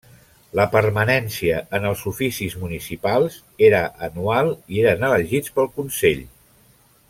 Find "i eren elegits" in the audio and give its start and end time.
4.77-5.55